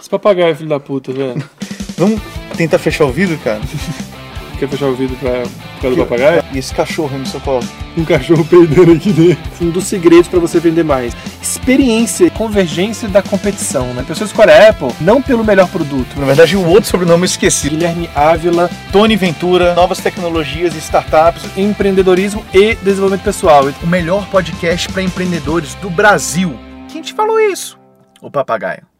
Esse 0.00 0.10
papagaio, 0.10 0.54
filho 0.56 0.68
da 0.68 0.80
puta, 0.80 1.12
velho. 1.12 1.42
Vamos 1.96 2.20
tentar 2.56 2.78
fechar 2.78 3.04
o 3.04 3.12
vidro, 3.12 3.38
cara? 3.38 3.60
Quer 4.58 4.68
fechar 4.70 4.86
o 4.86 4.94
vidro 4.94 5.14
pra, 5.16 5.42
pra 5.80 5.90
do 5.90 5.96
papagaio? 5.98 6.42
E 6.54 6.58
esse 6.58 6.74
cachorro 6.74 7.10
aí 7.12 7.18
no 7.18 7.26
São 7.26 7.40
Paulo? 7.40 7.62
Um 7.94 8.04
cachorro 8.06 8.42
peidando 8.42 8.92
aqui 8.92 9.12
dentro. 9.12 9.44
Um 9.60 9.70
dos 9.70 9.84
segredos 9.84 10.28
pra 10.28 10.38
você 10.38 10.58
vender 10.58 10.82
mais. 10.82 11.14
Experiência, 11.42 12.30
convergência 12.30 13.06
da 13.06 13.22
competição, 13.22 13.92
né? 13.92 14.02
Pessoas 14.06 14.30
escolhem 14.30 14.54
a 14.54 14.70
Apple 14.70 14.88
não 15.00 15.20
pelo 15.20 15.44
melhor 15.44 15.68
produto. 15.68 16.18
Na 16.18 16.24
verdade, 16.24 16.56
o 16.56 16.66
outro 16.66 16.88
sobrenome 16.88 17.22
eu 17.22 17.26
esqueci. 17.26 17.68
Guilherme 17.68 18.08
Ávila, 18.14 18.70
Tony 18.92 19.16
Ventura, 19.16 19.74
novas 19.74 19.98
tecnologias 19.98 20.74
e 20.74 20.78
startups. 20.78 21.42
empreendedorismo 21.56 22.42
e 22.54 22.74
desenvolvimento 22.76 23.24
pessoal. 23.24 23.64
O 23.82 23.86
melhor 23.86 24.26
podcast 24.30 24.90
para 24.90 25.02
empreendedores 25.02 25.74
do 25.76 25.90
Brasil. 25.90 26.58
Quem 26.88 27.02
te 27.02 27.12
falou 27.12 27.38
isso? 27.38 27.78
O 28.22 28.30
papagaio. 28.30 28.95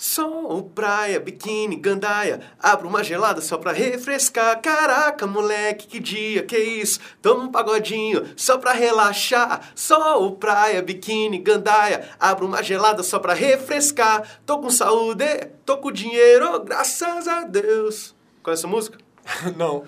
Sol, 0.00 0.62
praia, 0.74 1.20
biquíni, 1.20 1.76
gandaia, 1.76 2.40
abro 2.58 2.88
uma 2.88 3.04
gelada 3.04 3.42
só 3.42 3.58
pra 3.58 3.70
refrescar. 3.70 4.58
Caraca, 4.62 5.26
moleque, 5.26 5.86
que 5.86 6.00
dia, 6.00 6.42
que 6.42 6.56
isso? 6.56 6.98
Toma 7.20 7.44
um 7.44 7.52
pagodinho 7.52 8.26
só 8.34 8.56
pra 8.56 8.72
relaxar. 8.72 9.72
Sol, 9.74 10.36
praia, 10.36 10.80
biquíni, 10.80 11.36
gandaia, 11.36 12.08
abro 12.18 12.46
uma 12.46 12.62
gelada 12.62 13.02
só 13.02 13.18
pra 13.18 13.34
refrescar. 13.34 14.40
Tô 14.46 14.58
com 14.60 14.70
saúde, 14.70 15.50
tô 15.66 15.76
com 15.76 15.92
dinheiro, 15.92 16.60
graças 16.60 17.28
a 17.28 17.44
Deus. 17.44 18.16
Conhece 18.42 18.62
essa 18.62 18.68
música? 18.68 18.96
Não. 19.54 19.84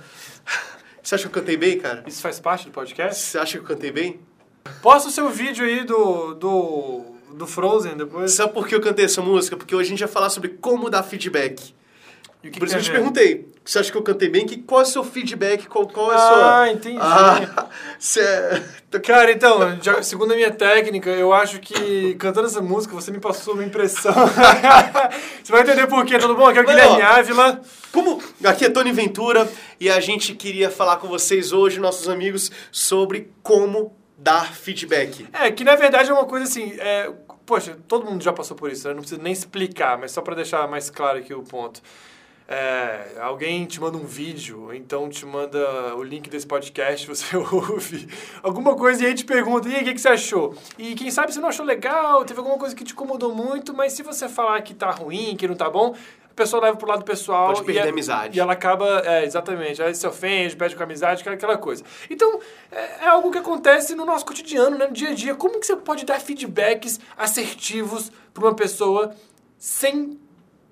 Você 1.03 1.15
acha 1.15 1.27
que 1.27 1.39
eu 1.39 1.41
cantei 1.41 1.57
bem, 1.57 1.79
cara? 1.79 2.05
Isso 2.07 2.21
faz 2.21 2.39
parte 2.39 2.67
do 2.67 2.71
podcast? 2.71 3.19
Você 3.19 3.39
acha 3.39 3.53
que 3.53 3.65
eu 3.65 3.67
cantei 3.67 3.91
bem? 3.91 4.21
Posta 4.83 5.09
o 5.09 5.13
seu 5.13 5.31
vídeo 5.31 5.65
aí 5.65 5.85
do, 5.85 6.35
do, 6.35 7.12
do 7.33 7.47
Frozen 7.47 7.97
depois. 7.97 8.33
Sabe 8.33 8.53
por 8.53 8.67
que 8.67 8.75
eu 8.75 8.81
cantei 8.81 9.05
essa 9.05 9.21
música? 9.23 9.57
Porque 9.57 9.75
hoje 9.75 9.87
a 9.87 9.91
gente 9.91 10.01
vai 10.01 10.09
falar 10.09 10.31
sobre 10.31 10.51
como 10.61 10.89
dar 10.91 11.03
feedback. 11.03 11.75
Que 12.43 12.59
Por 12.59 12.67
que 12.67 12.75
isso 12.75 12.75
que 12.75 12.75
eu 12.75 12.81
a 12.81 12.83
te 12.83 12.91
ver? 12.91 12.97
perguntei. 12.97 13.53
Você 13.65 13.79
acha 13.79 13.93
que 13.93 13.97
eu 13.97 14.03
cantei 14.03 14.29
bem? 14.29 14.45
Que, 14.45 14.57
qual 14.57 14.81
é 14.81 14.83
o 14.83 14.87
seu 14.87 15.05
feedback? 15.05 15.69
Qual, 15.69 15.87
qual 15.87 16.13
é 16.13 16.17
Ah, 16.17 16.19
sua... 16.19 16.71
entendi. 16.73 16.99
Ah, 17.01 17.69
é... 18.19 18.99
Cara, 18.99 19.31
então, 19.31 19.79
já- 19.81 20.03
segundo 20.03 20.33
a 20.33 20.35
minha 20.35 20.51
técnica, 20.51 21.09
eu 21.11 21.33
acho 21.33 21.61
que 21.61 22.15
cantando 22.17 22.49
essa 22.49 22.61
música 22.61 22.93
você 22.97 23.13
me 23.13 23.21
passou 23.21 23.55
uma 23.55 23.65
impressão. 23.65 24.13
você 25.43 25.53
vai 25.53 25.63
entender 25.63 25.87
por 25.87 26.05
quê, 26.05 26.19
tudo 26.19 26.35
bom? 26.35 26.47
Aqui 26.47 26.59
é 26.59 26.63
o 26.63 26.65
Não. 26.67 26.73
Guilherme 26.73 27.01
Ávila. 27.03 27.61
Como... 27.93 28.21
Aqui 28.45 28.65
é 28.65 28.71
Tony 28.71 28.91
Ventura 28.91 29.49
e 29.79 29.89
a 29.89 30.01
gente 30.01 30.35
queria 30.35 30.69
falar 30.69 30.97
com 30.97 31.07
vocês 31.07 31.53
hoje, 31.53 31.79
nossos 31.79 32.09
amigos, 32.09 32.51
sobre 32.73 33.31
como 33.41 33.97
dar 34.23 34.55
feedback. 34.55 35.27
É, 35.33 35.51
que 35.51 35.65
na 35.65 35.75
verdade 35.75 36.11
é 36.11 36.13
uma 36.13 36.25
coisa 36.25 36.45
assim. 36.45 36.73
É, 36.79 37.13
poxa, 37.45 37.77
todo 37.89 38.07
mundo 38.07 38.23
já 38.23 38.33
passou 38.33 38.57
por 38.57 38.71
isso, 38.71 38.87
né? 38.87 38.95
Não 38.95 39.01
precisa 39.01 39.21
nem 39.21 39.33
explicar, 39.33 39.99
mas 39.99 40.13
só 40.13 40.23
pra 40.23 40.35
deixar 40.35 40.69
mais 40.69 40.89
claro 40.89 41.19
aqui 41.19 41.35
o 41.35 41.43
ponto. 41.43 41.83
É, 42.49 43.19
alguém 43.21 43.65
te 43.65 43.81
manda 43.81 43.97
um 43.97 44.05
vídeo, 44.05 44.75
então 44.75 45.09
te 45.09 45.25
manda 45.25 45.97
o 45.97 46.03
link 46.03 46.29
desse 46.29 46.47
podcast, 46.47 47.07
você 47.09 47.37
ouve 47.37 48.07
alguma 48.43 48.75
coisa 48.75 49.03
e 49.03 49.07
aí 49.07 49.15
te 49.15 49.25
pergunta, 49.25 49.69
e 49.69 49.75
aí, 49.75 49.83
o 49.83 49.85
que, 49.85 49.95
que 49.95 50.01
você 50.01 50.09
achou? 50.09 50.55
E 50.77 50.95
quem 50.95 51.11
sabe 51.11 51.33
você 51.33 51.41
não 51.41 51.49
achou 51.49 51.65
legal, 51.65 52.25
teve 52.25 52.41
alguma 52.41 52.59
coisa 52.59 52.75
que 52.75 52.85
te 52.85 52.93
incomodou 52.93 53.35
muito, 53.35 53.73
mas 53.73 53.93
se 53.95 54.03
você 54.03 54.29
falar 54.29 54.61
que 54.61 54.75
tá 54.75 54.91
ruim, 54.91 55.35
que 55.37 55.49
não 55.49 55.55
tá 55.55 55.71
bom, 55.71 55.95
a 56.33 56.35
pessoa 56.35 56.63
leva 56.63 56.77
pro 56.79 56.89
lado 56.89 57.05
pessoal. 57.05 57.49
Pode 57.49 57.63
perder 57.63 57.85
e 57.85 57.87
a 57.89 57.91
amizade. 57.91 58.39
E 58.39 58.41
ela 58.41 58.55
acaba, 58.55 59.03
é, 59.05 59.25
exatamente, 59.25 59.83
aí 59.83 59.95
se 59.95 60.07
ofende, 60.07 60.57
perde 60.57 60.75
com 60.75 60.83
a 60.83 60.87
amizade, 60.87 61.21
aquela, 61.21 61.37
aquela 61.37 61.59
coisa. 61.59 61.85
Então, 62.09 62.41
é, 62.71 63.05
é 63.05 63.07
algo 63.07 63.31
que 63.31 63.37
acontece 63.37 63.95
no 63.95 64.07
nosso 64.07 64.25
cotidiano, 64.25 64.79
né, 64.79 64.87
no 64.87 64.95
dia 64.95 65.11
a 65.11 65.15
dia. 65.15 65.35
Como 65.35 65.61
que 65.61 65.67
você 65.67 65.77
pode 65.77 66.07
dar 66.07 66.19
feedbacks 66.21 66.99
assertivos 67.19 68.11
para 68.33 68.45
uma 68.45 68.55
pessoa 68.55 69.15
sem 69.59 70.19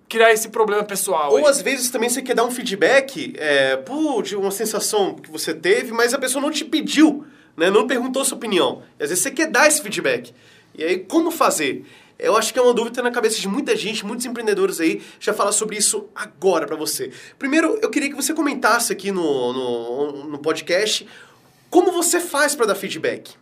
criar 0.08 0.32
esse 0.32 0.48
problema 0.48 0.82
pessoal? 0.82 1.30
Ou 1.32 1.36
aí? 1.36 1.44
às 1.44 1.60
vezes 1.60 1.90
também 1.90 2.08
você 2.08 2.22
quer 2.22 2.34
dar 2.34 2.44
um 2.44 2.50
feedback 2.50 3.34
é, 3.36 3.76
por 3.76 4.22
de 4.22 4.34
uma 4.34 4.50
sensação 4.50 5.14
que 5.14 5.30
você 5.30 5.52
teve, 5.52 5.92
mas 5.92 6.14
a 6.14 6.18
pessoa 6.18 6.40
não 6.40 6.50
te 6.50 6.64
pediu, 6.64 7.26
né? 7.54 7.70
não 7.70 7.86
perguntou 7.86 8.24
sua 8.24 8.38
opinião. 8.38 8.82
E 8.98 9.02
às 9.02 9.10
vezes 9.10 9.22
você 9.22 9.30
quer 9.30 9.46
dar 9.46 9.68
esse 9.68 9.82
feedback. 9.82 10.32
E 10.74 10.82
aí, 10.82 10.98
como 11.00 11.30
fazer? 11.30 11.84
Eu 12.22 12.36
acho 12.36 12.52
que 12.52 12.58
é 12.58 12.62
uma 12.62 12.74
dúvida 12.74 13.02
na 13.02 13.10
cabeça 13.10 13.40
de 13.40 13.48
muita 13.48 13.74
gente, 13.76 14.04
muitos 14.04 14.26
empreendedores 14.26 14.80
aí, 14.80 15.02
já 15.18 15.32
falar 15.32 15.52
sobre 15.52 15.76
isso 15.76 16.08
agora 16.14 16.66
pra 16.66 16.76
você. 16.76 17.10
Primeiro, 17.38 17.78
eu 17.80 17.90
queria 17.90 18.08
que 18.08 18.16
você 18.16 18.34
comentasse 18.34 18.92
aqui 18.92 19.10
no, 19.10 19.52
no, 19.52 20.24
no 20.28 20.38
podcast 20.38 21.06
como 21.70 21.92
você 21.92 22.20
faz 22.20 22.54
pra 22.54 22.66
dar 22.66 22.74
feedback. 22.74 23.34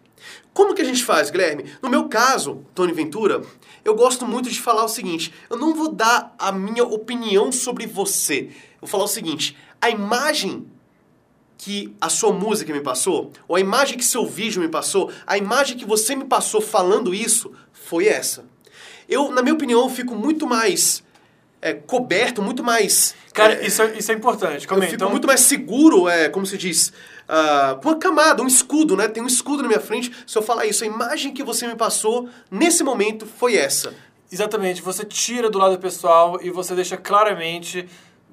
Como 0.53 0.75
que 0.75 0.83
a 0.83 0.85
gente 0.85 1.05
faz, 1.05 1.31
Guilherme? 1.31 1.65
No 1.81 1.89
meu 1.89 2.09
caso, 2.09 2.65
Tony 2.75 2.93
Ventura, 2.93 3.43
eu 3.85 3.95
gosto 3.95 4.27
muito 4.27 4.51
de 4.51 4.61
falar 4.61 4.85
o 4.85 4.89
seguinte: 4.89 5.33
eu 5.49 5.57
não 5.57 5.75
vou 5.75 5.93
dar 5.93 6.35
a 6.39 6.53
minha 6.53 6.85
opinião 6.85 7.51
sobre 7.53 7.87
você. 7.87 8.51
Eu 8.51 8.81
vou 8.83 8.89
falar 8.89 9.05
o 9.05 9.09
seguinte: 9.09 9.57
a 9.81 9.89
imagem 9.89 10.67
que 11.57 11.95
a 12.01 12.09
sua 12.09 12.33
música 12.33 12.73
me 12.73 12.81
passou, 12.81 13.33
ou 13.47 13.57
a 13.57 13.61
imagem 13.61 13.99
que 13.99 14.05
seu 14.05 14.25
vídeo 14.27 14.61
me 14.61 14.69
passou, 14.69 15.11
a 15.27 15.37
imagem 15.37 15.77
que 15.77 15.85
você 15.85 16.15
me 16.15 16.25
passou 16.25 16.61
falando 16.61 17.15
isso, 17.15 17.53
foi 17.73 18.07
essa. 18.07 18.45
Eu, 19.09 19.31
na 19.31 19.43
minha 19.43 19.55
opinião, 19.55 19.81
eu 19.81 19.89
fico 19.89 20.15
muito 20.15 20.47
mais 20.47 21.03
é, 21.61 21.73
coberto, 21.73 22.43
muito 22.43 22.63
mais. 22.63 23.15
Cara, 23.33 23.55
é, 23.55 23.67
isso, 23.67 23.83
é, 23.83 23.99
isso 23.99 24.13
é 24.13 24.15
importante. 24.15 24.65
eu 24.65 24.69
Calma 24.69 24.85
aí, 24.85 24.91
fico 24.91 25.03
então, 25.03 25.11
muito 25.11 25.27
mais 25.27 25.41
seguro, 25.41 26.09
é, 26.09 26.29
como 26.29 26.45
se 26.47 26.59
diz, 26.59 26.93
com 27.83 27.89
uma 27.89 27.99
camada, 27.99 28.43
um 28.43 28.47
escudo, 28.47 28.97
né? 28.97 29.09
Tem 29.09 29.23
um 29.23 29.27
escudo 29.27 29.63
na 29.63 29.69
minha 29.69 29.81
frente. 29.81 30.13
Se 30.27 30.37
eu 30.37 30.43
falar 30.43 30.67
isso, 30.67 30.85
a 30.85 30.87
imagem 30.87 31.33
que 31.33 31.43
você 31.43 31.67
me 31.67 31.75
passou 31.75 32.29
nesse 32.51 32.83
momento 32.83 33.27
foi 33.27 33.57
essa. 33.57 33.95
Exatamente, 34.31 34.83
você 34.83 35.05
tira 35.05 35.49
do 35.49 35.59
lado 35.59 35.79
pessoal 35.79 36.39
e 36.43 36.51
você 36.51 36.75
deixa 36.75 36.99
claramente 36.99 37.89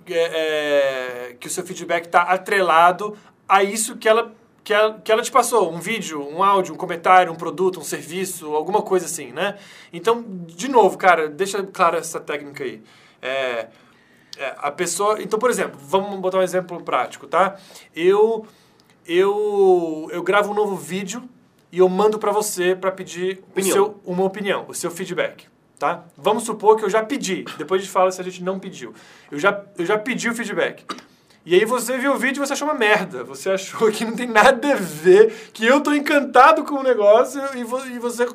é, 0.07 1.29
é, 1.29 1.35
que 1.39 1.47
o 1.47 1.49
seu 1.49 1.65
feedback 1.65 2.05
está 2.05 2.23
atrelado 2.23 3.17
a 3.47 3.63
isso 3.63 3.95
que 3.95 4.07
ela, 4.07 4.33
que, 4.65 4.73
ela, 4.73 4.99
que 4.99 5.11
ela 5.11 5.21
te 5.21 5.31
passou. 5.31 5.71
Um 5.71 5.79
vídeo, 5.79 6.27
um 6.27 6.43
áudio, 6.43 6.73
um 6.73 6.77
comentário, 6.77 7.31
um 7.31 7.35
produto, 7.35 7.79
um 7.79 7.83
serviço, 7.83 8.53
alguma 8.55 8.81
coisa 8.81 9.05
assim, 9.05 9.31
né? 9.31 9.57
Então, 9.93 10.25
de 10.27 10.67
novo, 10.67 10.97
cara, 10.97 11.29
deixa 11.29 11.63
clara 11.63 11.99
essa 11.99 12.19
técnica 12.19 12.63
aí. 12.63 12.81
É, 13.21 13.67
é, 14.37 14.55
a 14.57 14.71
pessoa... 14.71 15.21
Então, 15.21 15.37
por 15.37 15.51
exemplo, 15.51 15.79
vamos 15.79 16.19
botar 16.19 16.39
um 16.39 16.41
exemplo 16.41 16.81
prático, 16.83 17.27
tá? 17.27 17.57
Eu, 17.95 18.47
eu, 19.07 20.09
eu 20.11 20.23
gravo 20.23 20.51
um 20.51 20.55
novo 20.55 20.75
vídeo 20.75 21.23
e 21.71 21.77
eu 21.77 21.87
mando 21.87 22.17
para 22.17 22.31
você 22.31 22.75
para 22.75 22.91
pedir 22.91 23.43
o 23.43 23.51
Opinião. 23.51 23.73
seu, 23.73 24.01
uma 24.03 24.23
opinião, 24.23 24.65
o 24.67 24.73
seu 24.73 24.89
feedback, 24.89 25.45
tá? 25.77 26.05
Vamos 26.17 26.43
supor 26.43 26.75
que 26.75 26.83
eu 26.83 26.89
já 26.89 27.03
pedi, 27.03 27.45
depois 27.57 27.81
a 27.81 27.83
gente 27.83 27.93
fala 27.93 28.11
se 28.11 28.19
a 28.19 28.23
gente 28.23 28.41
não 28.41 28.59
pediu. 28.59 28.95
Eu 29.29 29.37
já, 29.37 29.63
eu 29.77 29.85
já 29.85 29.95
pedi 29.95 30.27
o 30.27 30.33
feedback. 30.33 30.83
E 31.45 31.53
aí 31.53 31.63
você 31.65 31.97
viu 31.97 32.13
o 32.13 32.17
vídeo 32.17 32.41
e 32.41 32.47
você 32.47 32.53
achou 32.53 32.67
uma 32.67 32.73
merda. 32.73 33.23
Você 33.23 33.51
achou 33.51 33.91
que 33.91 34.03
não 34.03 34.15
tem 34.15 34.27
nada 34.27 34.73
a 34.73 34.75
ver, 34.75 35.49
que 35.53 35.63
eu 35.65 35.79
tô 35.81 35.93
encantado 35.93 36.63
com 36.63 36.75
o 36.75 36.83
negócio 36.83 37.39
e, 37.55 37.63
vo- 37.63 37.85
e 37.85 37.99
você 37.99 38.25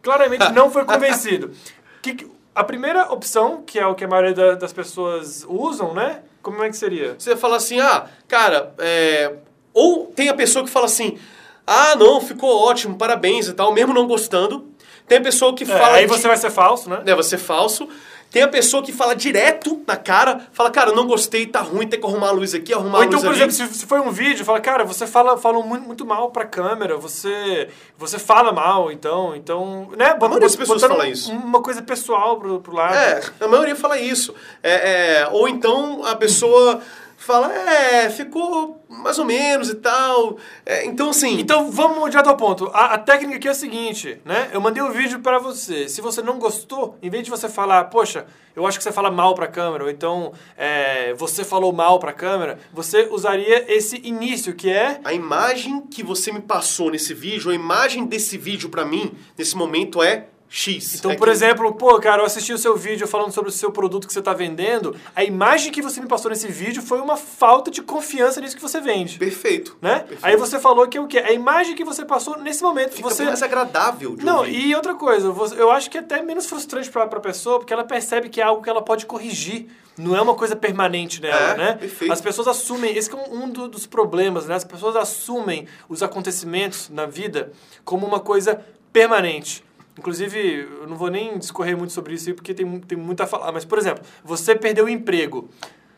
claramente 0.00 0.48
não 0.52 0.70
foi 0.70 0.84
convencido. 0.84 1.50
Que 2.02 2.14
que- 2.14 2.26
a 2.54 2.64
primeira 2.64 3.12
opção, 3.12 3.62
que 3.64 3.78
é 3.78 3.86
o 3.86 3.94
que 3.94 4.04
a 4.04 4.08
maioria 4.08 4.34
da- 4.34 4.54
das 4.56 4.72
pessoas 4.72 5.44
usam, 5.48 5.94
né? 5.94 6.20
Como 6.42 6.62
é 6.62 6.68
que 6.68 6.76
seria? 6.76 7.14
Você 7.16 7.36
fala 7.36 7.56
assim, 7.56 7.78
ah, 7.80 8.06
cara, 8.28 8.74
é... 8.78 9.32
ou 9.72 10.06
tem 10.06 10.28
a 10.28 10.34
pessoa 10.34 10.64
que 10.64 10.70
fala 10.70 10.86
assim, 10.86 11.16
ah, 11.64 11.94
não, 11.96 12.20
ficou 12.20 12.50
ótimo, 12.68 12.96
parabéns 12.96 13.46
e 13.48 13.52
tal, 13.52 13.72
mesmo 13.72 13.94
não 13.94 14.06
gostando. 14.08 14.68
Tem 15.06 15.18
a 15.18 15.20
pessoa 15.22 15.54
que 15.54 15.62
É, 15.62 15.66
fala. 15.66 15.94
aí 15.96 16.06
de- 16.06 16.12
você 16.12 16.26
vai 16.26 16.36
ser 16.36 16.50
falso, 16.50 16.90
né? 16.90 17.00
Deve 17.04 17.22
ser 17.22 17.38
falso. 17.38 17.88
Tem 18.32 18.42
a 18.42 18.48
pessoa 18.48 18.82
que 18.82 18.92
fala 18.92 19.14
direto 19.14 19.82
na 19.86 19.94
cara, 19.94 20.46
fala, 20.54 20.70
cara, 20.70 20.90
não 20.92 21.06
gostei, 21.06 21.46
tá 21.46 21.60
ruim, 21.60 21.86
tem 21.86 22.00
que 22.00 22.06
arrumar 22.06 22.28
a 22.28 22.32
luz 22.32 22.54
aqui, 22.54 22.72
arrumar 22.72 22.96
Ou 22.96 23.02
a 23.02 23.04
então, 23.04 23.18
luz 23.18 23.28
por 23.28 23.42
ali. 23.42 23.52
exemplo, 23.52 23.74
se, 23.74 23.86
foi 23.86 24.00
um 24.00 24.10
vídeo, 24.10 24.42
fala, 24.42 24.58
cara, 24.58 24.84
você 24.84 25.06
fala, 25.06 25.36
fala 25.36 25.62
muito, 25.62 25.86
muito 25.86 26.06
mal 26.06 26.30
pra 26.30 26.46
câmera, 26.46 26.96
você, 26.96 27.68
você 27.98 28.18
fala 28.18 28.50
mal, 28.50 28.90
então, 28.90 29.36
então, 29.36 29.90
né? 29.98 30.16
maioria 30.18 30.40
das 30.40 30.56
pessoas 30.56 30.80
fala 30.80 31.06
isso. 31.06 31.30
Uma 31.30 31.60
coisa 31.60 31.82
pessoal 31.82 32.38
pro, 32.38 32.58
pro 32.60 32.74
lado. 32.74 32.94
É, 32.94 33.20
a 33.38 33.46
maioria 33.46 33.76
fala 33.76 33.98
isso. 33.98 34.34
É, 34.62 35.20
é, 35.20 35.28
ou 35.30 35.46
então 35.46 36.02
a 36.02 36.16
pessoa 36.16 36.80
fala, 37.24 37.52
é, 37.52 38.10
ficou 38.10 38.84
mais 38.88 39.18
ou 39.18 39.24
menos 39.24 39.70
e 39.70 39.76
tal. 39.76 40.36
É, 40.64 40.84
então, 40.84 41.10
assim. 41.10 41.38
Então 41.38 41.70
vamos 41.70 42.10
direto 42.10 42.28
ao 42.28 42.36
ponto. 42.36 42.70
A, 42.72 42.94
a 42.94 42.98
técnica 42.98 43.36
aqui 43.36 43.48
é 43.48 43.50
a 43.50 43.54
seguinte, 43.54 44.20
né? 44.24 44.50
Eu 44.52 44.60
mandei 44.60 44.82
o 44.82 44.90
vídeo 44.90 45.20
pra 45.20 45.38
você. 45.38 45.88
Se 45.88 46.00
você 46.00 46.22
não 46.22 46.38
gostou, 46.38 46.98
em 47.02 47.10
vez 47.10 47.24
de 47.24 47.30
você 47.30 47.48
falar, 47.48 47.84
poxa, 47.84 48.26
eu 48.54 48.66
acho 48.66 48.78
que 48.78 48.84
você 48.84 48.92
fala 48.92 49.10
mal 49.10 49.34
pra 49.34 49.46
câmera, 49.46 49.84
ou 49.84 49.90
então 49.90 50.32
é, 50.56 51.14
você 51.14 51.42
falou 51.44 51.72
mal 51.72 51.98
pra 51.98 52.12
câmera, 52.12 52.58
você 52.72 53.08
usaria 53.10 53.72
esse 53.72 54.00
início 54.04 54.54
que 54.54 54.70
é 54.70 55.00
A 55.04 55.12
imagem 55.12 55.80
que 55.82 56.02
você 56.02 56.30
me 56.32 56.40
passou 56.40 56.90
nesse 56.90 57.14
vídeo, 57.14 57.50
a 57.50 57.54
imagem 57.54 58.04
desse 58.04 58.36
vídeo 58.36 58.68
pra 58.68 58.84
mim, 58.84 59.12
nesse 59.36 59.56
momento, 59.56 60.02
é 60.02 60.26
X. 60.54 60.96
Então, 60.96 61.10
É 61.10 61.16
por 61.16 61.24
que- 61.28 61.30
exemplo, 61.32 61.72
pô, 61.74 61.98
cara, 61.98 62.20
eu 62.20 62.26
assisti 62.26 62.52
o 62.52 62.58
seu 62.58 62.76
vídeo 62.76 63.08
falando 63.08 63.32
sobre 63.32 63.48
o 63.48 63.52
seu 63.52 63.72
produto 63.72 64.06
que 64.06 64.12
você 64.12 64.18
está 64.18 64.34
vendendo. 64.34 64.94
A 65.16 65.24
imagem 65.24 65.72
que 65.72 65.80
você 65.80 65.98
me 65.98 66.06
passou 66.06 66.30
nesse 66.30 66.46
vídeo 66.46 66.82
foi 66.82 67.00
uma 67.00 67.16
falta 67.16 67.70
de 67.70 67.80
confiança 67.80 68.38
nisso 68.38 68.54
que 68.54 68.60
você 68.60 68.78
vende. 68.78 69.18
Perfeito. 69.18 69.78
Né? 69.80 70.00
Perfeito. 70.00 70.20
Aí 70.22 70.36
você 70.36 70.60
falou 70.60 70.86
que 70.86 70.98
é 70.98 71.00
o 71.00 71.06
quê? 71.06 71.20
A 71.20 71.32
imagem 71.32 71.74
que 71.74 71.82
você 71.84 72.04
passou 72.04 72.36
nesse 72.38 72.62
momento. 72.62 72.92
Fica 72.92 73.08
você 73.08 73.24
mais 73.24 73.42
agradável 73.42 74.14
Não, 74.22 74.40
ouvir. 74.40 74.66
e 74.66 74.74
outra 74.74 74.94
coisa, 74.94 75.26
eu 75.56 75.70
acho 75.70 75.90
que 75.90 75.96
é 75.96 76.00
até 76.02 76.22
menos 76.22 76.44
frustrante 76.44 76.90
pra, 76.90 77.06
pra 77.06 77.18
pessoa, 77.18 77.58
porque 77.58 77.72
ela 77.72 77.84
percebe 77.84 78.28
que 78.28 78.38
é 78.38 78.44
algo 78.44 78.62
que 78.62 78.68
ela 78.68 78.82
pode 78.82 79.06
corrigir. 79.06 79.68
Não 79.96 80.14
é 80.14 80.20
uma 80.20 80.34
coisa 80.34 80.54
permanente 80.54 81.20
nela, 81.22 81.52
É, 81.52 81.56
né? 81.56 81.72
perfeito. 81.74 82.12
As 82.12 82.20
pessoas 82.20 82.46
assumem, 82.48 82.94
esse 82.96 83.10
é 83.10 83.16
um 83.30 83.48
do- 83.48 83.68
dos 83.68 83.86
problemas, 83.86 84.46
né? 84.46 84.54
As 84.54 84.64
pessoas 84.64 84.96
assumem 84.96 85.66
os 85.88 86.02
acontecimentos 86.02 86.90
na 86.90 87.06
vida 87.06 87.52
como 87.84 88.06
uma 88.06 88.20
coisa 88.20 88.62
permanente. 88.92 89.64
Inclusive, 89.98 90.68
eu 90.80 90.86
não 90.86 90.96
vou 90.96 91.10
nem 91.10 91.38
discorrer 91.38 91.76
muito 91.76 91.92
sobre 91.92 92.14
isso 92.14 92.28
aí, 92.28 92.34
porque 92.34 92.54
tem, 92.54 92.80
tem 92.80 92.96
muito 92.96 93.22
a 93.22 93.26
falar. 93.26 93.52
Mas, 93.52 93.64
por 93.64 93.78
exemplo, 93.78 94.02
você 94.24 94.54
perdeu 94.54 94.86
o 94.86 94.88
emprego. 94.88 95.50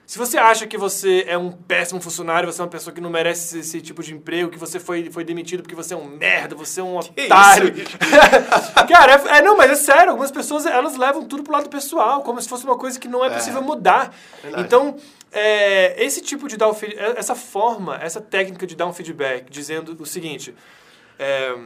Se 0.06 0.18
você 0.18 0.36
acha 0.36 0.66
que 0.66 0.76
você 0.76 1.24
é 1.26 1.38
um 1.38 1.50
péssimo 1.50 1.98
funcionário, 1.98 2.52
você 2.52 2.60
é 2.60 2.64
uma 2.64 2.70
pessoa 2.70 2.92
que 2.92 3.00
não 3.00 3.08
merece 3.08 3.58
esse, 3.58 3.58
esse 3.60 3.80
tipo 3.80 4.02
de 4.02 4.12
emprego, 4.12 4.50
que 4.50 4.58
você 4.58 4.78
foi, 4.78 5.10
foi 5.10 5.24
demitido 5.24 5.62
porque 5.62 5.74
você 5.74 5.94
é 5.94 5.96
um 5.96 6.04
merda, 6.06 6.54
você 6.54 6.80
é 6.80 6.82
um 6.82 7.00
Que 7.14 7.22
otário. 7.24 7.72
Cara, 8.86 9.12
é, 9.14 9.38
é- 9.38 9.42
não, 9.42 9.56
mas 9.56 9.70
é 9.70 9.74
sério, 9.76 10.10
algumas 10.10 10.30
pessoas 10.30 10.66
elas 10.66 10.96
levam 10.96 11.24
tudo 11.24 11.42
pro 11.42 11.54
lado 11.54 11.70
pessoal, 11.70 12.20
como 12.22 12.40
se 12.42 12.48
fosse 12.48 12.64
uma 12.64 12.76
coisa 12.76 13.00
que 13.00 13.08
não 13.08 13.24
é 13.24 13.30
possível 13.30 13.62
mudar. 13.62 14.14
Verdade. 14.42 14.62
Então, 14.66 14.96
é, 15.32 16.04
esse 16.04 16.20
tipo 16.20 16.48
de 16.48 16.58
dar 16.58 16.68
o 16.68 16.76
é- 16.82 17.14
essa 17.18 17.34
forma, 17.34 17.96
essa 18.02 18.20
técnica 18.20 18.66
de 18.66 18.76
dar 18.76 18.86
um 18.86 18.92
feedback, 18.92 19.48
dizendo 19.50 19.96
o 19.98 20.04
seguinte, 20.04 20.54
é, 21.18 21.56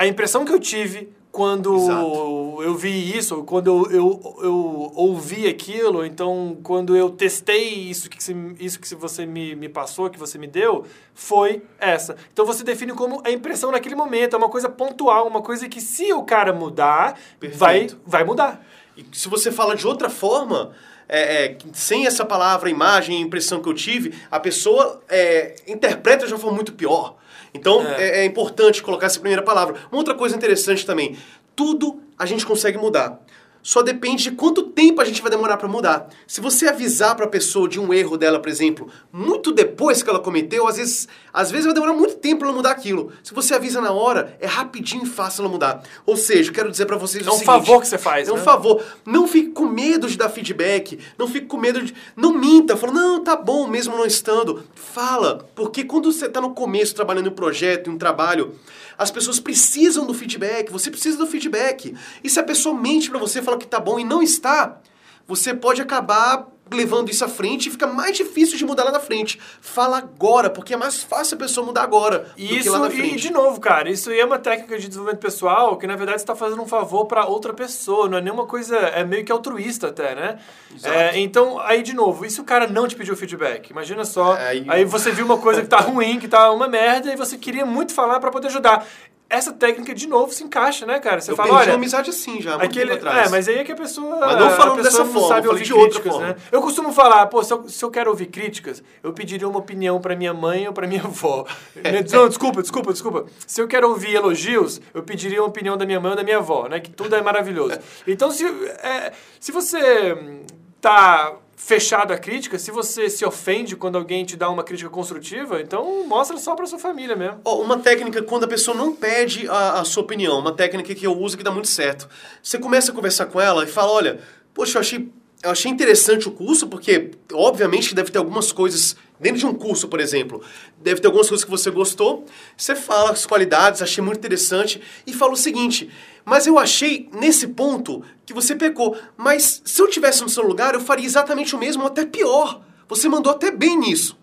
a 0.00 0.06
impressão 0.06 0.46
que 0.46 0.52
eu 0.52 0.58
tive 0.58 1.12
quando 1.30 1.76
Exato. 1.76 2.62
eu 2.62 2.74
vi 2.74 3.14
isso, 3.14 3.44
quando 3.44 3.66
eu, 3.66 3.92
eu, 3.92 4.38
eu 4.42 4.92
ouvi 4.96 5.46
aquilo, 5.46 6.06
então 6.06 6.56
quando 6.62 6.96
eu 6.96 7.10
testei 7.10 7.74
isso 7.74 8.08
que, 8.08 8.24
você, 8.24 8.34
isso 8.58 8.80
que 8.80 8.94
você 8.94 9.26
me, 9.26 9.54
me 9.54 9.68
passou, 9.68 10.08
que 10.08 10.18
você 10.18 10.38
me 10.38 10.46
deu, 10.46 10.86
foi 11.12 11.62
essa. 11.78 12.16
Então 12.32 12.46
você 12.46 12.64
define 12.64 12.92
como 12.94 13.20
a 13.26 13.30
impressão 13.30 13.70
naquele 13.70 13.94
momento, 13.94 14.34
é 14.34 14.38
uma 14.38 14.48
coisa 14.48 14.70
pontual, 14.70 15.28
uma 15.28 15.42
coisa 15.42 15.68
que 15.68 15.82
se 15.82 16.10
o 16.14 16.22
cara 16.22 16.50
mudar, 16.50 17.20
vai, 17.52 17.88
vai 18.06 18.24
mudar. 18.24 18.66
E 18.96 19.04
se 19.12 19.28
você 19.28 19.52
fala 19.52 19.76
de 19.76 19.86
outra 19.86 20.08
forma, 20.08 20.72
é, 21.06 21.44
é, 21.44 21.58
sem 21.74 22.06
essa 22.06 22.24
palavra, 22.24 22.70
imagem, 22.70 23.20
impressão 23.20 23.60
que 23.60 23.68
eu 23.68 23.74
tive, 23.74 24.14
a 24.30 24.40
pessoa 24.40 25.02
é, 25.10 25.56
interpreta 25.68 26.26
de 26.26 26.32
uma 26.32 26.40
forma 26.40 26.56
muito 26.56 26.72
pior. 26.72 27.20
Então 27.54 27.86
É. 27.86 28.02
é. 28.02 28.18
é 28.20 28.24
importante 28.24 28.82
colocar 28.82 29.06
essa 29.06 29.18
primeira 29.18 29.42
palavra. 29.42 29.76
Uma 29.90 29.98
outra 29.98 30.14
coisa 30.14 30.36
interessante 30.36 30.84
também: 30.86 31.16
tudo 31.54 32.00
a 32.18 32.26
gente 32.26 32.44
consegue 32.46 32.78
mudar. 32.78 33.20
Só 33.62 33.82
depende 33.82 34.24
de 34.24 34.30
quanto 34.32 34.62
tempo 34.64 35.00
a 35.00 35.04
gente 35.04 35.20
vai 35.20 35.30
demorar 35.30 35.56
para 35.56 35.68
mudar. 35.68 36.08
Se 36.26 36.40
você 36.40 36.66
avisar 36.68 37.14
para 37.14 37.26
a 37.26 37.28
pessoa 37.28 37.68
de 37.68 37.78
um 37.78 37.92
erro 37.92 38.16
dela, 38.16 38.40
por 38.40 38.48
exemplo, 38.48 38.88
muito 39.12 39.52
depois 39.52 40.02
que 40.02 40.08
ela 40.08 40.18
cometeu, 40.18 40.66
às 40.66 40.76
vezes, 40.76 41.06
às 41.32 41.50
vezes 41.50 41.66
vai 41.66 41.74
demorar 41.74 41.92
muito 41.92 42.16
tempo 42.16 42.38
para 42.38 42.48
ela 42.48 42.56
mudar 42.56 42.70
aquilo. 42.70 43.12
Se 43.22 43.34
você 43.34 43.54
avisa 43.54 43.80
na 43.80 43.92
hora, 43.92 44.36
é 44.40 44.46
rapidinho 44.46 45.04
e 45.04 45.06
fácil 45.06 45.42
ela 45.42 45.50
mudar. 45.50 45.82
Ou 46.06 46.16
seja, 46.16 46.50
eu 46.50 46.54
quero 46.54 46.70
dizer 46.70 46.86
para 46.86 46.96
vocês 46.96 47.26
É 47.26 47.30
o 47.30 47.34
um 47.34 47.38
seguinte, 47.38 47.46
favor 47.46 47.80
que 47.80 47.88
você 47.88 47.98
faz, 47.98 48.28
É 48.28 48.32
um 48.32 48.36
né? 48.36 48.42
favor. 48.42 48.82
Não 49.04 49.26
fique 49.28 49.50
com 49.50 49.66
medo 49.66 50.08
de 50.08 50.16
dar 50.16 50.30
feedback. 50.30 50.98
Não 51.18 51.28
fique 51.28 51.46
com 51.46 51.58
medo 51.58 51.82
de. 51.82 51.94
Não 52.16 52.32
minta. 52.32 52.76
Fala, 52.76 52.92
não, 52.92 53.22
tá 53.22 53.36
bom, 53.36 53.66
mesmo 53.66 53.96
não 53.96 54.06
estando. 54.06 54.64
Fala. 54.74 55.46
Porque 55.54 55.84
quando 55.84 56.10
você 56.12 56.28
tá 56.28 56.40
no 56.40 56.54
começo 56.54 56.94
trabalhando 56.94 57.26
em 57.26 57.30
um 57.30 57.34
projeto, 57.34 57.90
em 57.90 57.92
um 57.92 57.98
trabalho, 57.98 58.54
as 58.96 59.10
pessoas 59.10 59.38
precisam 59.38 60.06
do 60.06 60.14
feedback. 60.14 60.70
Você 60.70 60.90
precisa 60.90 61.16
do 61.18 61.26
feedback. 61.26 61.94
E 62.22 62.28
se 62.30 62.38
a 62.38 62.42
pessoa 62.42 62.74
mente 62.74 63.08
pra 63.10 63.18
você, 63.18 63.40
fala 63.42 63.49
que 63.58 63.66
tá 63.66 63.78
bom 63.80 63.98
e 63.98 64.04
não 64.04 64.22
está, 64.22 64.78
você 65.26 65.54
pode 65.54 65.80
acabar 65.80 66.46
levando 66.72 67.10
isso 67.10 67.24
à 67.24 67.28
frente 67.28 67.66
e 67.66 67.70
fica 67.72 67.84
mais 67.88 68.16
difícil 68.16 68.56
de 68.56 68.64
mudar 68.64 68.84
lá 68.84 68.92
na 68.92 69.00
frente. 69.00 69.40
Fala 69.60 69.98
agora, 69.98 70.48
porque 70.48 70.72
é 70.72 70.76
mais 70.76 71.02
fácil 71.02 71.34
a 71.34 71.38
pessoa 71.38 71.66
mudar 71.66 71.82
agora 71.82 72.20
do 72.20 72.34
que 72.36 72.58
Isso, 72.58 72.70
lá 72.70 72.78
na 72.78 72.86
e 72.86 72.90
frente. 72.96 73.16
de 73.22 73.32
novo, 73.32 73.58
cara, 73.60 73.90
isso 73.90 74.08
aí 74.08 74.20
é 74.20 74.24
uma 74.24 74.38
técnica 74.38 74.78
de 74.78 74.86
desenvolvimento 74.86 75.20
pessoal 75.20 75.76
que, 75.76 75.84
na 75.88 75.96
verdade, 75.96 76.18
está 76.20 76.36
fazendo 76.36 76.62
um 76.62 76.66
favor 76.68 77.06
para 77.06 77.26
outra 77.26 77.52
pessoa, 77.52 78.08
não 78.08 78.18
é 78.18 78.20
nenhuma 78.20 78.46
coisa, 78.46 78.76
é 78.76 79.02
meio 79.02 79.24
que 79.24 79.32
altruísta 79.32 79.88
até, 79.88 80.14
né? 80.14 80.38
É, 80.84 81.18
então, 81.18 81.58
aí, 81.58 81.82
de 81.82 81.92
novo, 81.92 82.24
e 82.24 82.30
se 82.30 82.40
o 82.40 82.44
cara 82.44 82.68
não 82.68 82.86
te 82.86 82.94
pediu 82.94 83.16
feedback? 83.16 83.68
Imagina 83.70 84.04
só, 84.04 84.36
É, 84.36 84.50
Aí- 84.50 84.66
aí 84.68 84.84
você 84.84 85.10
viu 85.10 85.24
uma 85.24 85.38
coisa 85.38 85.62
que 85.62 85.68
tá 85.68 85.78
ruim, 85.80 86.20
que 86.20 86.28
tá 86.28 86.52
uma 86.52 86.68
merda, 86.68 87.12
e 87.12 87.16
você 87.16 87.36
queria 87.36 87.66
muito 87.66 87.92
falar 87.92 88.20
para 88.20 88.30
poder 88.30 88.46
ajudar. 88.46 88.86
Essa 89.30 89.52
técnica, 89.52 89.94
de 89.94 90.08
novo, 90.08 90.32
se 90.32 90.42
encaixa, 90.42 90.84
né, 90.84 90.98
cara? 90.98 91.20
Você 91.20 91.30
eu 91.30 91.36
fala, 91.36 91.54
olha... 91.54 91.68
uma 91.68 91.76
amizade 91.76 92.10
assim 92.10 92.42
já, 92.42 92.56
Aquele, 92.56 92.94
é, 92.94 93.28
mas 93.28 93.48
aí 93.48 93.58
é 93.58 93.64
que 93.64 93.70
a 93.70 93.76
pessoa. 93.76 94.18
Mas 94.18 94.36
não 94.36 94.48
a 94.48 94.50
falando 94.50 94.76
pessoa 94.76 94.82
dessa 94.82 95.04
não 95.04 95.12
forma, 95.12 95.28
sabe 95.28 95.46
ouvir 95.46 95.62
de 95.62 95.72
outra 95.72 95.88
críticas, 95.88 96.12
forma. 96.12 96.28
né? 96.30 96.36
Eu 96.50 96.60
costumo 96.60 96.92
falar, 96.92 97.26
pô, 97.28 97.40
se 97.44 97.52
eu, 97.52 97.68
se 97.68 97.84
eu 97.84 97.90
quero 97.92 98.10
ouvir 98.10 98.26
críticas, 98.26 98.82
eu 99.04 99.12
pediria 99.12 99.48
uma 99.48 99.60
opinião 99.60 100.00
pra 100.00 100.16
minha 100.16 100.34
mãe 100.34 100.66
ou 100.66 100.72
pra 100.72 100.88
minha 100.88 101.02
avó. 101.06 101.46
não, 102.12 102.28
desculpa, 102.28 102.60
desculpa, 102.60 102.92
desculpa. 102.92 103.26
Se 103.46 103.62
eu 103.62 103.68
quero 103.68 103.88
ouvir 103.88 104.16
elogios, 104.16 104.80
eu 104.92 105.04
pediria 105.04 105.40
uma 105.40 105.48
opinião 105.48 105.76
da 105.76 105.86
minha 105.86 106.00
mãe 106.00 106.10
ou 106.10 106.16
da 106.16 106.24
minha 106.24 106.38
avó, 106.38 106.66
né? 106.68 106.80
Que 106.80 106.90
tudo 106.90 107.14
é 107.14 107.22
maravilhoso. 107.22 107.78
Então, 108.06 108.30
se, 108.32 108.44
é, 108.44 109.12
se 109.38 109.52
você 109.52 110.14
hum, 110.14 110.42
tá 110.80 111.34
fechado 111.62 112.12
à 112.12 112.18
crítica, 112.18 112.58
se 112.58 112.70
você 112.70 113.08
se 113.10 113.24
ofende 113.24 113.76
quando 113.76 113.96
alguém 113.96 114.24
te 114.24 114.34
dá 114.34 114.48
uma 114.48 114.64
crítica 114.64 114.88
construtiva, 114.88 115.60
então 115.60 116.06
mostra 116.06 116.38
só 116.38 116.54
pra 116.56 116.66
sua 116.66 116.78
família 116.78 117.14
mesmo. 117.14 117.40
Ó, 117.44 117.60
uma 117.60 117.78
técnica 117.78 118.22
quando 118.22 118.44
a 118.44 118.48
pessoa 118.48 118.74
não 118.76 118.96
pede 118.96 119.46
a, 119.46 119.80
a 119.80 119.84
sua 119.84 120.02
opinião, 120.02 120.38
uma 120.38 120.52
técnica 120.52 120.94
que 120.94 121.06
eu 121.06 121.16
uso 121.16 121.36
que 121.36 121.44
dá 121.44 121.50
muito 121.50 121.68
certo. 121.68 122.08
Você 122.42 122.58
começa 122.58 122.90
a 122.90 122.94
conversar 122.94 123.26
com 123.26 123.38
ela 123.38 123.62
e 123.62 123.66
fala, 123.66 123.92
olha, 123.92 124.20
poxa, 124.54 124.78
eu 124.78 124.80
achei, 124.80 125.12
eu 125.42 125.50
achei 125.50 125.70
interessante 125.70 126.26
o 126.26 126.32
curso, 126.32 126.66
porque 126.66 127.10
obviamente 127.30 127.94
deve 127.94 128.10
ter 128.10 128.18
algumas 128.18 128.50
coisas, 128.50 128.96
dentro 129.20 129.38
de 129.38 129.46
um 129.46 129.54
curso, 129.54 129.86
por 129.86 130.00
exemplo, 130.00 130.42
deve 130.78 131.00
ter 131.00 131.06
algumas 131.06 131.28
coisas 131.28 131.44
que 131.44 131.50
você 131.50 131.70
gostou, 131.70 132.24
você 132.56 132.74
fala 132.74 133.12
as 133.12 133.26
qualidades, 133.26 133.82
achei 133.82 134.02
muito 134.02 134.18
interessante, 134.18 134.80
e 135.06 135.12
fala 135.12 135.32
o 135.32 135.36
seguinte, 135.36 135.90
mas 136.24 136.46
eu 136.46 136.58
achei 136.58 137.08
nesse 137.12 137.48
ponto 137.48 138.02
que 138.24 138.32
você 138.32 138.56
pecou, 138.56 138.96
mas 139.16 139.62
se 139.64 139.80
eu 139.80 139.88
tivesse 139.88 140.22
no 140.22 140.28
seu 140.28 140.44
lugar, 140.44 140.74
eu 140.74 140.80
faria 140.80 141.06
exatamente 141.06 141.54
o 141.54 141.58
mesmo, 141.58 141.82
ou 141.82 141.88
até 141.88 142.04
pior. 142.04 142.62
Você 142.88 143.08
mandou 143.08 143.32
até 143.32 143.50
bem 143.50 143.78
nisso. 143.78 144.18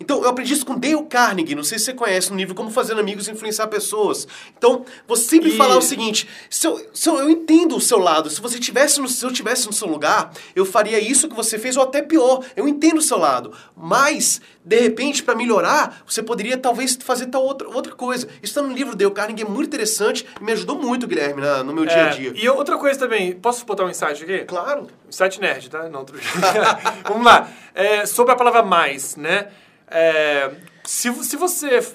Então, 0.00 0.22
eu 0.22 0.28
aprendi 0.28 0.52
isso 0.52 0.66
com 0.66 0.78
Dale 0.78 1.02
Carnegie, 1.04 1.54
não 1.54 1.62
sei 1.64 1.78
se 1.78 1.86
você 1.86 1.94
conhece 1.94 2.30
no 2.30 2.36
livro 2.36 2.54
Como 2.54 2.70
Fazer 2.70 2.98
Amigos 2.98 3.28
e 3.28 3.30
Influenciar 3.30 3.66
Pessoas. 3.68 4.26
Então, 4.56 4.84
você 5.06 5.24
sempre 5.24 5.50
E- 5.50 5.56
falar 5.56 5.76
o 5.76 5.82
seguinte, 5.82 6.28
se 6.50 6.66
eu, 6.66 6.84
se 6.92 7.08
eu, 7.08 7.18
eu 7.18 7.30
entendo 7.30 7.76
o 7.76 7.80
seu 7.80 7.98
lado, 7.98 8.28
se 8.30 8.40
você 8.40 8.58
tivesse 8.58 9.00
no, 9.00 9.08
se 9.08 9.24
eu 9.24 9.32
tivesse 9.32 9.66
no 9.66 9.72
seu 9.72 9.86
lugar, 9.88 10.32
eu 10.54 10.64
faria 10.64 10.98
isso 10.98 11.28
que 11.28 11.34
você 11.34 11.58
fez, 11.58 11.76
ou 11.76 11.82
até 11.84 12.02
pior, 12.02 12.44
eu 12.56 12.66
entendo 12.68 12.98
o 12.98 13.02
seu 13.02 13.18
lado. 13.18 13.52
Mas, 13.76 14.40
de 14.64 14.78
repente, 14.80 15.22
para 15.22 15.34
melhorar, 15.34 16.02
você 16.06 16.22
poderia 16.22 16.56
talvez 16.56 16.96
fazer 17.00 17.26
tal 17.26 17.44
outra, 17.44 17.68
outra 17.68 17.92
coisa. 17.94 18.26
Isso 18.42 18.58
está 18.58 18.62
no 18.62 18.72
livro 18.72 18.96
Dale 18.96 19.10
Carnegie, 19.12 19.42
é 19.44 19.48
muito 19.48 19.66
interessante 19.68 20.26
e 20.40 20.44
me 20.44 20.52
ajudou 20.52 20.76
muito, 20.78 21.06
Guilherme, 21.06 21.40
na- 21.40 21.62
no 21.62 21.72
meu 21.72 21.84
dia 21.86 22.04
a 22.04 22.08
É, 22.08 22.10
dia. 22.10 22.32
E 22.34 22.48
outra 22.48 22.76
coisa 22.78 22.98
também, 22.98 23.32
posso 23.32 23.64
botar 23.64 23.84
um 23.84 23.90
insight 23.90 24.22
aqui? 24.22 24.38
Claro. 24.44 24.86
Site 25.10 25.40
nerd, 25.40 25.70
tá? 25.70 25.88
Não, 25.88 26.00
outro... 26.00 26.18
Vamos 27.08 27.24
lá. 27.24 27.48
É, 27.74 28.06
sobre 28.06 28.32
a 28.32 28.36
palavra 28.36 28.62
mais, 28.62 29.16
né? 29.16 29.48
É, 29.88 30.50
se, 30.84 31.12
se 31.24 31.36
você... 31.36 31.86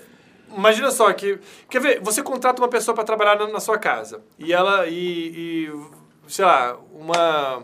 Imagina 0.55 0.91
só 0.91 1.11
que... 1.13 1.39
Quer 1.69 1.81
ver? 1.81 2.01
Você 2.01 2.23
contrata 2.23 2.61
uma 2.61 2.67
pessoa 2.67 2.95
para 2.95 3.03
trabalhar 3.03 3.37
na, 3.37 3.47
na 3.47 3.59
sua 3.59 3.77
casa. 3.77 4.21
E 4.37 4.53
ela... 4.53 4.87
E, 4.87 5.67
e, 5.67 5.71
sei 6.27 6.45
lá, 6.45 6.77
uma, 6.93 7.63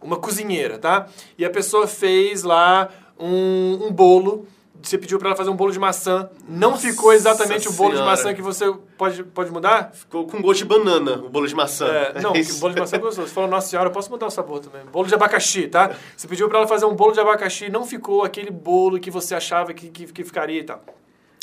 uma 0.00 0.16
cozinheira, 0.16 0.78
tá? 0.78 1.08
E 1.38 1.44
a 1.44 1.50
pessoa 1.50 1.86
fez 1.86 2.42
lá 2.42 2.88
um, 3.18 3.86
um 3.86 3.92
bolo... 3.92 4.46
Você 4.82 4.96
pediu 4.98 5.18
para 5.18 5.28
ela 5.28 5.36
fazer 5.36 5.50
um 5.50 5.56
bolo 5.56 5.72
de 5.72 5.78
maçã. 5.78 6.30
Não 6.48 6.72
Nossa 6.72 6.88
ficou 6.88 7.12
exatamente 7.12 7.68
o 7.68 7.72
bolo 7.72 7.96
de 7.96 8.02
maçã 8.02 8.32
que 8.34 8.42
você 8.42 8.72
pode, 8.96 9.22
pode 9.24 9.50
mudar? 9.50 9.90
Ficou 9.92 10.26
com 10.26 10.40
gosto 10.40 10.58
de 10.58 10.64
banana, 10.64 11.12
o 11.24 11.28
bolo 11.28 11.46
de 11.46 11.54
maçã. 11.54 11.86
É, 11.86 12.20
não, 12.20 12.34
É 12.34 12.40
isso. 12.40 12.60
bolo 12.60 12.74
de 12.74 12.80
maçã 12.80 12.96
é 12.96 12.98
gostoso. 12.98 13.28
Você 13.28 13.34
falou, 13.34 13.50
nossa 13.50 13.68
senhora, 13.68 13.88
eu 13.88 13.92
posso 13.92 14.10
mudar 14.10 14.26
o 14.26 14.30
sabor 14.30 14.60
também. 14.60 14.84
Bolo 14.86 15.06
de 15.06 15.14
abacaxi, 15.14 15.66
tá? 15.68 15.90
Você 16.16 16.28
pediu 16.28 16.48
pra 16.48 16.58
ela 16.58 16.66
fazer 16.68 16.84
um 16.86 16.94
bolo 16.94 17.12
de 17.12 17.20
abacaxi, 17.20 17.68
não 17.68 17.84
ficou 17.84 18.22
aquele 18.22 18.50
bolo 18.50 18.98
que 19.00 19.10
você 19.10 19.34
achava 19.34 19.72
que, 19.74 19.88
que, 19.88 20.06
que 20.06 20.24
ficaria 20.24 20.60
e 20.60 20.64
tal. 20.64 20.82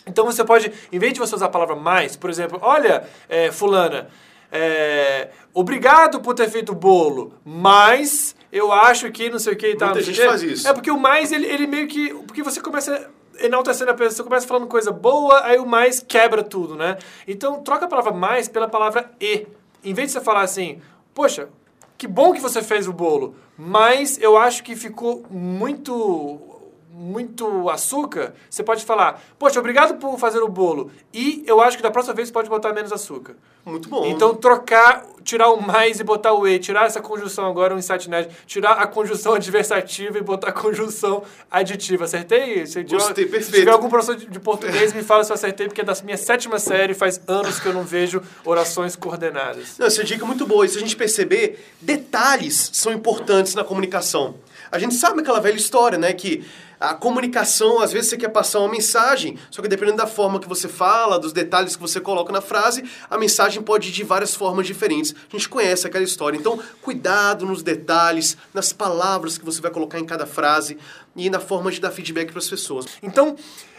Então 0.06 0.26
você 0.26 0.44
pode, 0.44 0.72
em 0.92 1.00
vez 1.00 1.14
de 1.14 1.20
você 1.20 1.36
usar 1.36 1.46
a 1.46 1.50
palavra 1.50 1.76
mais, 1.76 2.16
por 2.16 2.30
exemplo, 2.30 2.60
olha, 2.62 3.04
é, 3.30 3.52
fulana, 3.52 4.10
é, 4.52 5.30
obrigado 5.54 6.20
por 6.20 6.34
ter 6.34 6.50
feito 6.50 6.74
o 6.74 6.76
bolo, 6.76 7.34
mas 7.44 8.36
eu 8.52 8.72
acho 8.72 9.10
que 9.12 9.30
não 9.30 9.40
sei 9.40 9.54
o 9.54 9.56
que 9.56 9.70
e 9.70 9.76
tal. 9.76 9.90
Muita 9.90 10.02
o 10.02 10.04
gente 10.04 10.24
faz 10.24 10.44
isso. 10.44 10.68
É 10.68 10.74
porque 10.74 10.92
o 10.92 11.00
mais, 11.00 11.32
ele, 11.32 11.48
ele 11.48 11.66
meio 11.66 11.88
que... 11.88 12.14
Porque 12.26 12.44
você 12.44 12.62
começa 12.62 13.10
enaltecendo 13.40 13.92
a 13.92 13.94
pessoa, 13.94 14.12
você 14.12 14.24
começa 14.24 14.48
falando 14.48 14.68
coisa 14.68 14.92
boa, 14.92 15.46
aí 15.46 15.58
o 15.58 15.66
mais 15.66 16.00
quebra 16.00 16.44
tudo, 16.44 16.76
né? 16.76 16.98
Então, 17.28 17.62
troca 17.62 17.86
a 17.86 17.90
palavra 17.90 18.14
mais 18.14 18.48
pela 18.48 18.68
palavra 18.68 19.12
e. 19.20 19.48
Em 19.86 19.94
vez 19.94 20.08
de 20.08 20.14
você 20.14 20.22
falar 20.22 20.42
assim, 20.42 20.82
poxa, 21.14 21.50
que 21.98 22.08
bom 22.08 22.32
que 22.32 22.40
você 22.40 22.62
fez 22.62 22.88
o 22.88 22.94
bolo, 22.94 23.36
mas 23.58 24.18
eu 24.22 24.38
acho 24.38 24.64
que 24.64 24.78
ficou 24.78 25.26
muito 25.30 26.53
muito 26.94 27.70
açúcar, 27.70 28.34
você 28.48 28.62
pode 28.62 28.86
falar, 28.86 29.20
poxa, 29.40 29.60
obrigado 29.60 29.96
por 29.98 30.20
fazer 30.20 30.40
o 30.40 30.48
bolo. 30.48 30.92
E 31.12 31.44
eu 31.48 31.60
acho 31.60 31.76
que 31.78 31.84
da 31.84 31.90
próxima 31.90 32.14
vez 32.14 32.28
você 32.28 32.34
pode 32.34 32.50
botar 32.50 32.72
menos 32.72 32.92
açúcar. 32.92 33.36
Muito 33.66 33.88
bom. 33.88 34.06
Então, 34.06 34.36
trocar, 34.36 35.06
tirar 35.24 35.50
o 35.50 35.62
mais 35.62 36.00
e 36.00 36.04
botar 36.04 36.34
o 36.34 36.46
e, 36.48 36.60
tirar 36.60 36.86
essa 36.86 37.02
conjunção 37.02 37.46
agora, 37.46 37.74
um 37.74 37.80
insight 37.80 38.10
nerd, 38.10 38.30
tirar 38.46 38.74
a 38.74 38.86
conjunção 38.86 39.34
adversativa 39.36 40.18
e 40.18 40.22
botar 40.22 40.50
a 40.50 40.52
conjunção 40.52 41.24
aditiva. 41.50 42.06
Acertei? 42.06 42.66
Se 42.68 42.84
Gostei, 42.84 43.26
Se 43.26 43.32
perfeito. 43.32 43.56
tiver 43.60 43.72
algum 43.72 43.90
professor 43.90 44.16
de 44.16 44.28
de 44.28 44.40
português, 44.40 44.94
me 44.94 45.02
fala 45.02 45.24
se 45.24 45.32
eu 45.32 45.36
acertei, 45.36 45.68
porque 45.68 45.82
é 45.82 45.84
da 45.84 45.94
minha 46.04 46.18
sétima 46.18 46.60
série, 46.60 46.94
faz 46.94 47.22
anos 47.28 47.60
que 47.60 47.68
eu 47.68 47.74
não 47.74 47.84
vejo 47.84 48.22
orações 48.44 48.96
coordenadas. 48.96 49.78
Não, 49.78 49.88
essa 49.88 50.04
dica 50.04 50.24
é 50.24 50.28
muito 50.28 50.46
boa. 50.46 50.66
E 50.66 50.70
se 50.70 50.78
a 50.78 50.82
gente 50.82 50.96
perceber, 50.96 51.64
detalhes 51.82 52.72
são 52.74 52.92
importantes 52.92 53.56
na 53.56 53.64
comunicação. 53.64 54.36
A 54.72 54.80
gente 54.80 54.96
sabe 54.96 55.22
aquela 55.22 55.40
velha 55.40 55.56
história, 55.56 55.98
né? 55.98 56.12
Que 56.14 56.44
a 56.84 56.94
comunicação, 56.94 57.80
às 57.80 57.94
vezes 57.94 58.10
você 58.10 58.18
quer 58.18 58.28
passar 58.28 58.60
uma 58.60 58.68
mensagem, 58.68 59.38
só 59.50 59.62
que 59.62 59.70
dependendo 59.70 59.98
da 59.98 60.06
forma 60.06 60.38
que 60.38 60.50
você 60.50 60.68
fala, 60.68 61.18
dos 61.18 61.32
detalhes 61.32 61.78
que 61.78 61.82
você 61.82 62.02
coloca 62.02 62.34
na 62.34 62.42
frase, 62.42 62.84
a 63.10 63.18
mensagem 63.18 63.64
pode 63.64 63.88
ir 63.88 63.92
de 63.94 64.04
várias 64.04 64.36
formas 64.36 64.68
diferentes. 64.68 65.16
A 65.16 65.32
gente 65.32 65.48
conhece 65.48 65.88
aquela 65.88 66.04
história. 66.04 66.38
Então, 66.38 66.60
cuidado 66.82 67.46
nos 67.46 67.64
detalhes, 67.64 68.36
nas 68.54 68.74
palavras 68.74 69.38
que 69.38 69.46
você 69.46 69.62
vai 69.62 69.72
colocar 69.72 69.98
em 69.98 70.06
cada 70.06 70.26
frase 70.26 70.78
e 71.16 71.30
na 71.30 71.40
forma 71.40 71.72
de 71.72 71.80
dar 71.80 71.90
feedback 71.90 72.32
para 72.32 72.40
as 72.40 72.50
pessoas. 72.50 72.86
Então, 73.02 73.38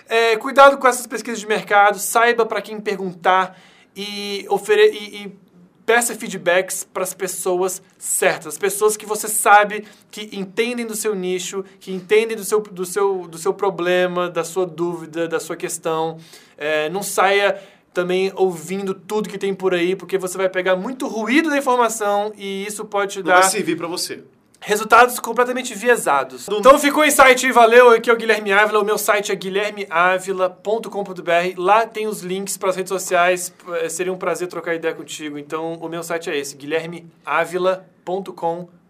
é, 0.09 0.37
cuidado 0.37 0.79
com 0.79 0.89
essas 0.89 1.07
pesquisas 1.07 1.41
de 1.41 1.47
mercado, 1.47 1.99
saiba 1.99 2.47
para 2.47 2.63
quem 2.63 2.81
perguntar 2.81 3.59
e, 3.95 4.47
ofere 4.49 4.91
e, 4.91 5.25
e 5.25 5.44
peça 5.87 6.15
feedbacks 6.15 6.85
para 6.85 7.03
as 7.03 7.13
pessoas 7.13 7.83
certas, 7.99 8.55
as 8.55 8.59
pessoas 8.59 8.97
que 8.97 9.07
você 9.07 9.29
sabe 9.29 9.85
que 10.11 10.31
entendem 10.33 10.87
do 10.87 10.95
seu 10.95 11.15
nicho, 11.15 11.65
que 11.79 11.93
entendem 11.93 12.37
do 12.37 12.45
seu, 12.45 12.61
do 12.61 12.85
seu, 12.85 13.27
do 13.29 13.39
seu 13.39 13.53
problema, 13.53 14.31
da 14.31 14.45
sua 14.45 14.67
dúvida, 14.67 15.29
da 15.29 15.39
sua 15.39 15.57
questão. 15.57 16.19
É, 16.57 16.89
não 16.89 17.03
saia 17.03 17.61
também 17.93 18.33
ouvindo 18.35 18.93
tudo 18.93 19.29
que 19.29 19.39
tem 19.39 19.55
por 19.55 19.73
aí, 19.73 19.95
porque 19.95 20.19
você 20.19 20.37
vai 20.37 20.49
pegar 20.49 20.75
muito 20.75 21.07
ruído 21.07 21.49
da 21.49 21.57
informação 21.57 22.33
e 22.37 22.67
isso 22.67 22.85
pode 22.85 23.13
te 23.13 23.19
Não 23.21 23.27
dar 23.27 23.41
vai 23.41 23.51
servir 23.51 23.77
para 23.77 23.87
você. 23.87 24.25
Resultados 24.65 25.21
completamente 25.21 25.75
viesados. 25.75 26.49
Então 26.49 26.79
ficou 26.79 27.03
o 27.03 27.07
insight, 27.07 27.51
valeu. 27.53 27.91
Aqui 27.91 28.11
é 28.11 28.13
o 28.13 28.17
Guilherme 28.17 28.53
Ávila. 28.53 28.81
O 28.81 28.85
meu 28.85 28.99
site 28.99 29.31
é 29.31 29.35
guilhermeavila.com.br. 29.35 31.55
Lá 31.57 31.87
tem 31.87 32.07
os 32.07 32.23
links 32.23 32.57
para 32.57 32.71
as 32.71 32.77
redes 32.77 32.89
sociais. 32.89 33.53
Eh, 33.81 33.89
Seria 33.89 34.13
um 34.13 34.19
prazer 34.19 34.49
trocar 34.49 34.75
ideia 34.75 34.95
contigo. 34.95 35.39
Então 35.39 35.75
o 35.75 35.89
meu 35.89 36.03
site 36.03 36.31
é 36.31 36.37
esse, 36.37 36.57
guilhermeavila.com.br. 36.57 38.84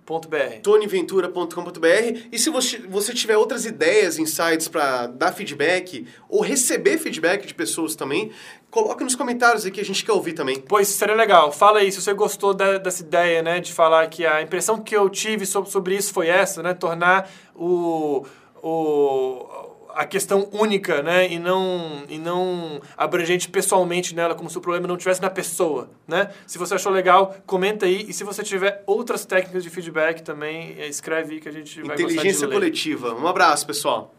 tonyventura.com.br 0.62 2.28
e 2.30 2.38
se 2.38 2.50
você, 2.50 2.78
você 2.78 3.12
tiver 3.14 3.36
outras 3.36 3.64
ideias, 3.64 4.18
insights 4.18 4.68
para 4.68 5.06
dar 5.06 5.32
feedback 5.32 6.06
ou 6.28 6.40
receber 6.40 6.98
feedback 6.98 7.46
de 7.46 7.54
pessoas 7.54 7.94
também, 7.94 8.30
coloca 8.70 9.04
nos 9.04 9.14
comentários 9.14 9.64
aqui, 9.64 9.80
a 9.80 9.84
gente 9.84 10.04
quer 10.04 10.12
ouvir 10.12 10.32
também. 10.32 10.60
Pois 10.60 10.88
seria 10.88 11.14
legal. 11.14 11.52
Fala 11.52 11.78
aí 11.78 11.90
se 11.90 12.00
você 12.00 12.12
gostou 12.12 12.52
da- 12.52 12.78
dessa 12.78 13.02
ideia, 13.02 13.42
né? 13.42 13.60
De 13.60 13.72
falar 13.72 14.06
que 14.08 14.26
a 14.26 14.42
impressão 14.42 14.80
que 14.80 14.94
eu 14.96 15.08
tive 15.08 15.46
sobre, 15.46 15.70
sobre 15.70 15.96
isso 15.96 16.12
foi 16.12 16.28
essa, 16.28 16.62
né? 16.62 16.74
Tornar 16.74 17.30
o, 17.54 18.26
o, 18.62 19.46
a 19.94 20.04
questão 20.04 20.48
única, 20.52 21.02
né? 21.02 21.30
E 21.30 21.38
não, 21.38 22.04
e 22.08 22.18
não 22.18 22.80
abrangente 22.96 23.48
pessoalmente 23.48 24.14
nela, 24.14 24.34
como 24.34 24.50
se 24.50 24.58
o 24.58 24.60
problema 24.60 24.86
não 24.86 24.96
estivesse 24.96 25.22
na 25.22 25.30
pessoa, 25.30 25.90
né? 26.06 26.30
Se 26.46 26.58
você 26.58 26.74
achou 26.74 26.92
legal, 26.92 27.36
comenta 27.46 27.86
aí. 27.86 28.06
E 28.08 28.12
se 28.12 28.24
você 28.24 28.42
tiver 28.42 28.82
outras 28.86 29.24
técnicas 29.24 29.62
de 29.62 29.70
feedback 29.70 30.22
também, 30.22 30.74
eh, 30.78 30.88
escreve 30.88 31.34
aí 31.34 31.40
que 31.40 31.48
a 31.48 31.52
gente 31.52 31.82
vai 31.82 31.94
Inteligência 31.94 32.48
coletiva. 32.48 33.14
Um 33.14 33.26
abraço, 33.26 33.66
pessoal. 33.66 34.14